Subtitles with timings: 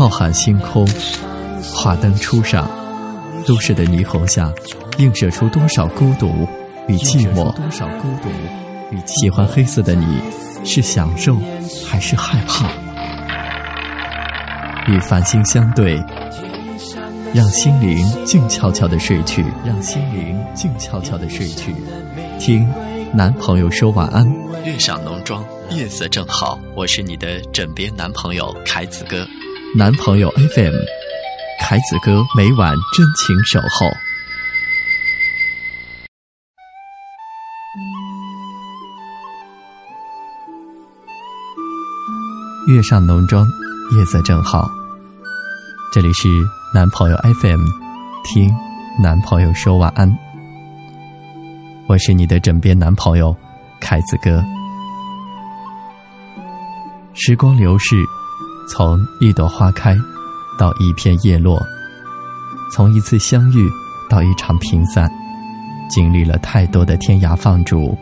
[0.00, 0.88] 浩瀚星空，
[1.74, 2.66] 华灯初上，
[3.46, 4.50] 都市的霓虹下，
[4.96, 6.48] 映射出多少孤独
[6.88, 7.52] 与寂寞？
[7.52, 8.30] 多少孤独
[8.90, 10.18] 与喜欢黑色的你，
[10.64, 11.36] 是享受
[11.86, 12.70] 还是害怕？
[14.90, 16.02] 与繁星相对，
[17.34, 21.74] 让心灵静悄悄的睡去，让心灵静悄悄的睡去。
[22.38, 22.66] 听，
[23.12, 24.26] 男朋友说晚安。
[24.64, 26.58] 月上浓妆，夜色正好。
[26.74, 29.26] 我是你的枕边男朋友凯子哥，
[29.72, 30.74] 男朋友 FM，
[31.60, 33.86] 凯子哥每晚真情守候。
[42.66, 43.46] 月上浓妆，
[43.96, 44.68] 夜色正好。
[45.92, 46.28] 这里是
[46.74, 47.64] 男朋友 FM，
[48.24, 48.52] 听
[49.00, 50.12] 男朋友说晚安。
[51.86, 53.34] 我是你的枕边男朋友
[53.80, 54.42] 凯子哥。
[57.14, 57.96] 时光流逝，
[58.70, 59.98] 从一朵花开
[60.56, 61.60] 到一片叶落，
[62.72, 63.68] 从一次相遇
[64.08, 65.10] 到一场平散，
[65.90, 67.98] 经历了太多的天涯放逐。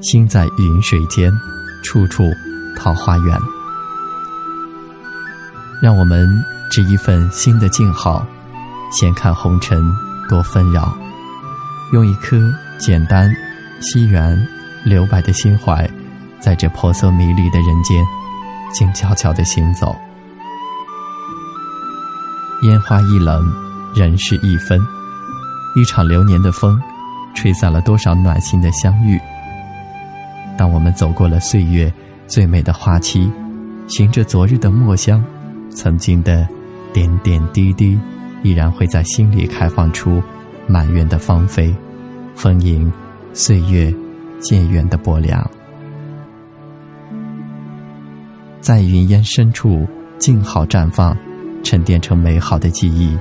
[0.00, 1.32] 心在云水间，
[1.82, 2.22] 处处
[2.76, 3.36] 桃花源。
[5.82, 6.28] 让我们
[6.70, 8.24] 执一份心的静好，
[8.92, 9.82] 闲看红尘
[10.28, 10.96] 多纷扰，
[11.92, 12.38] 用一颗
[12.78, 13.28] 简单、
[13.80, 14.40] 惜缘、
[14.84, 15.90] 留白的心怀，
[16.40, 18.04] 在这婆娑迷离的人间，
[18.72, 19.94] 静悄悄的行走。
[22.62, 23.52] 烟花易冷，
[23.94, 24.80] 人事易分，
[25.76, 26.80] 一场流年的风，
[27.34, 29.20] 吹散了多少暖心的相遇。
[30.56, 31.92] 当我们走过了岁月
[32.26, 33.30] 最美的花期，
[33.88, 35.22] 寻着昨日的墨香。
[35.74, 36.46] 曾经的
[36.92, 37.98] 点点滴滴，
[38.42, 40.22] 依然会在心里开放出
[40.66, 41.74] 满园的芳菲，
[42.34, 42.92] 丰盈
[43.32, 43.92] 岁月
[44.38, 45.50] 渐远的薄凉。
[48.62, 49.84] 在云烟深处
[50.18, 51.16] 静好绽放，
[51.64, 53.18] 沉淀成美好的记忆。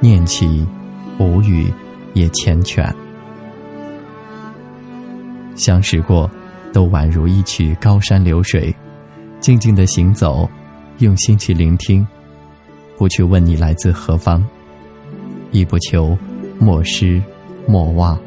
[0.00, 0.66] 念起，
[1.18, 1.70] 无语
[2.14, 2.90] 也缱绻。
[5.54, 6.28] 相识过，
[6.72, 8.74] 都宛如一曲高山流水，
[9.38, 10.48] 静静的行走。
[10.98, 12.06] 用心去聆听，
[12.96, 14.42] 不去问你来自何方，
[15.50, 16.16] 亦不求
[16.58, 17.20] 莫失
[17.66, 18.18] 莫忘。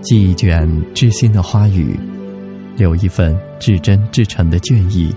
[0.00, 1.98] 寄一卷知心的花语，
[2.76, 5.14] 留一份至真至诚的倦意，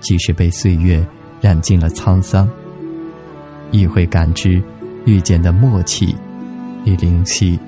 [0.00, 1.04] 即使被岁月
[1.40, 2.48] 染尽了沧桑，
[3.70, 4.62] 亦会感知
[5.04, 6.14] 遇见的默契
[6.84, 7.58] 与灵犀。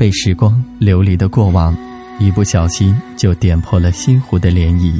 [0.00, 1.76] 被时光流离的过往，
[2.18, 4.98] 一不小心就点破了心湖的涟漪。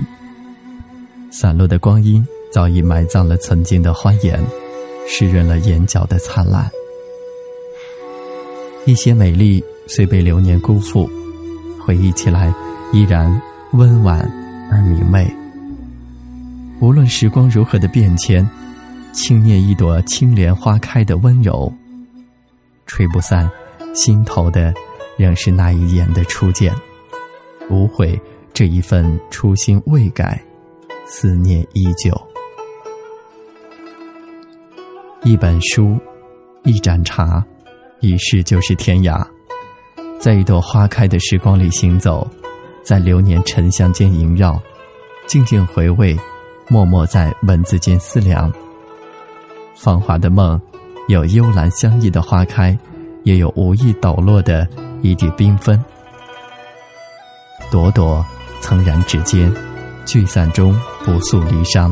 [1.30, 2.22] 散落的光阴
[2.52, 4.38] 早已埋葬了曾经的欢颜，
[5.08, 6.70] 湿润了眼角的灿烂。
[8.84, 11.08] 一些美丽虽被流年辜负，
[11.82, 12.52] 回忆起来
[12.92, 13.40] 依然
[13.72, 14.20] 温婉
[14.70, 15.26] 而明媚。
[16.78, 18.46] 无论时光如何的变迁，
[19.14, 21.72] 轻念一朵青莲花开的温柔，
[22.84, 23.50] 吹不散
[23.94, 24.74] 心头的。
[25.16, 26.74] 仍是那一眼的初见，
[27.68, 28.20] 无悔
[28.52, 30.42] 这一份初心未改，
[31.06, 32.10] 思念依旧。
[35.22, 35.98] 一本书，
[36.64, 37.44] 一盏茶，
[38.00, 39.22] 一世就是天涯。
[40.18, 42.26] 在一朵花开的时光里行走，
[42.82, 44.60] 在流年沉香间萦绕，
[45.26, 46.18] 静静回味，
[46.68, 48.52] 默默在文字间思量。
[49.74, 50.60] 芳华的梦，
[51.08, 52.76] 有幽兰相依的花开，
[53.24, 54.66] 也有无意抖落的。
[55.02, 55.82] 一地缤纷，
[57.70, 58.24] 朵朵
[58.60, 59.52] 曾然指尖，
[60.04, 61.90] 聚散中不诉离殇。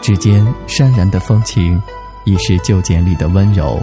[0.00, 1.80] 指尖潸然的风情，
[2.24, 3.80] 已是旧茧里的温柔。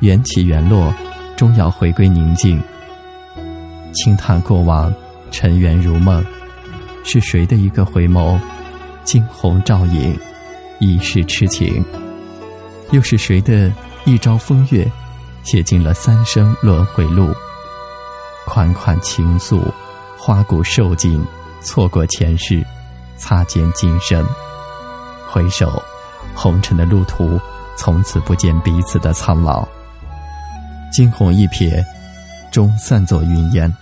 [0.00, 0.92] 缘起缘落，
[1.36, 2.62] 终要回归宁静。
[3.94, 4.92] 轻叹过往，
[5.30, 6.22] 尘缘如梦，
[7.02, 8.38] 是谁的一个回眸，
[9.04, 10.18] 惊鸿照影？
[10.82, 11.80] 一世痴情，
[12.90, 13.72] 又是谁的
[14.04, 14.84] 一朝风月，
[15.44, 17.32] 写尽了三生轮回路？
[18.44, 19.62] 款款情愫，
[20.18, 21.24] 花骨受尽，
[21.60, 22.66] 错过前世，
[23.16, 24.26] 擦肩今生。
[25.30, 25.80] 回首，
[26.34, 27.38] 红尘的路途，
[27.76, 29.64] 从此不见彼此的苍老。
[30.92, 31.80] 惊鸿一瞥，
[32.50, 33.72] 终散作云烟。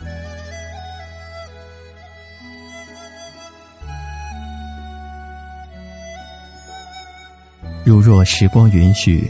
[7.91, 9.29] 如若时光允许，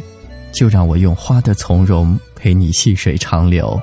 [0.53, 3.81] 就让我用花的从容陪你细水长流，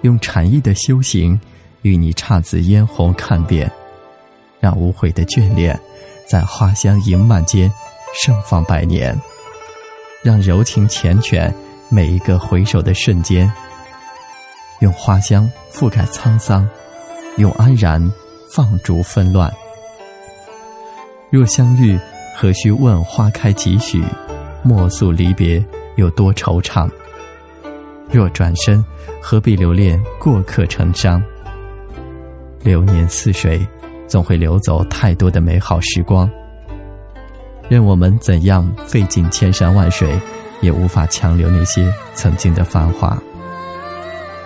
[0.00, 1.38] 用禅意的修行
[1.82, 3.70] 与你姹紫嫣红看遍，
[4.60, 5.78] 让无悔的眷恋
[6.26, 7.70] 在花香盈满间
[8.24, 9.14] 盛放百年，
[10.24, 11.52] 让柔情缱绻
[11.90, 13.52] 每一个回首的瞬间，
[14.80, 16.66] 用花香覆盖沧桑，
[17.36, 18.00] 用安然
[18.50, 19.52] 放逐纷乱。
[21.30, 22.00] 若相遇。
[22.40, 24.00] 何须问花开几许？
[24.62, 25.60] 莫诉离别
[25.96, 26.88] 有多惆怅。
[28.12, 28.84] 若转身，
[29.20, 31.20] 何必留恋过客成伤？
[32.62, 33.66] 流年似水，
[34.06, 36.30] 总会流走太多的美好时光。
[37.68, 40.16] 任我们怎样费尽千山万水，
[40.60, 43.20] 也无法强留那些曾经的繁华。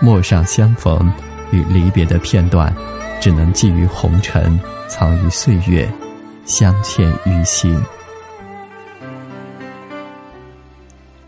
[0.00, 1.12] 陌上相逢
[1.50, 2.75] 与离别的片段，
[3.21, 4.59] 只能寄于红尘，
[4.89, 5.87] 藏于岁月。
[6.44, 7.81] 相嵌于心，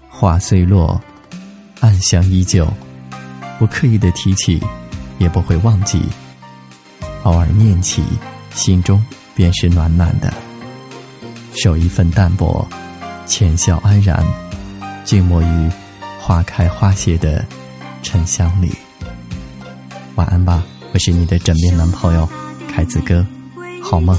[0.08, 1.00] 花虽落，
[1.80, 2.66] 暗香依旧。
[3.58, 4.60] 不刻意的提起，
[5.18, 6.02] 也不会忘记。
[7.22, 8.02] 偶尔念起，
[8.52, 9.02] 心中
[9.36, 10.34] 便是暖暖的。
[11.54, 12.66] 守一份淡泊，
[13.24, 14.26] 浅笑安然，
[15.04, 15.70] 静默于
[16.18, 17.44] 花开花谢的
[18.02, 18.72] 沉香里。
[20.16, 22.28] 晚安吧，我是你的枕边男朋友
[22.68, 23.24] 凯子哥，
[23.80, 24.18] 好梦。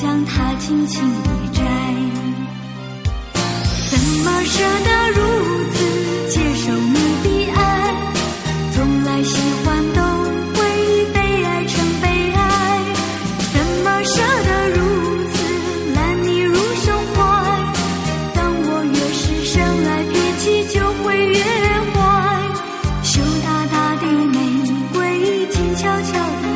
[0.00, 1.62] 将它轻轻地摘，
[3.90, 5.20] 怎么舍得如
[5.74, 5.76] 此
[6.30, 7.60] 接受你的爱？
[8.72, 10.00] 从来喜欢都
[10.54, 10.58] 会
[11.12, 12.38] 被爱成悲哀，
[13.52, 14.78] 怎么舍得如
[15.34, 15.34] 此
[15.94, 17.18] 揽你入胸怀？
[18.34, 21.36] 当我越是生来脾气就会越
[21.92, 21.98] 坏，
[23.02, 24.38] 羞答答的玫
[24.94, 24.96] 瑰
[25.48, 26.48] 静悄悄地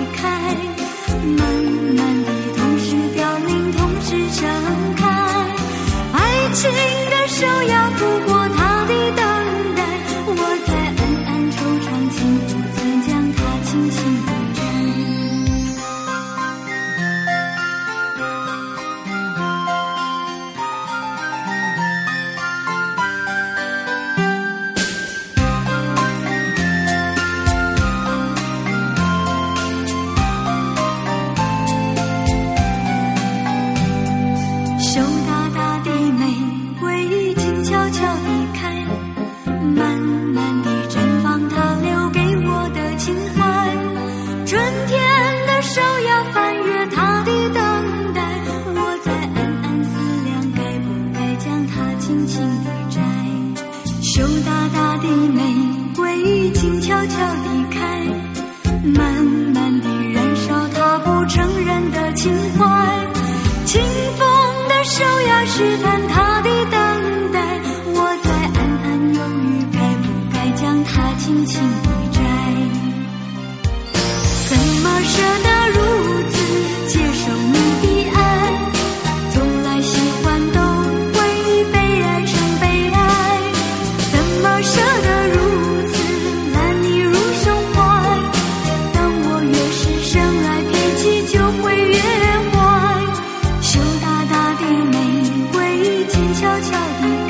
[96.45, 97.24] 悄悄地